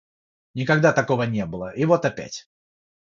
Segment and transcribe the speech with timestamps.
[0.55, 2.47] никогда такого не было,и вот опять.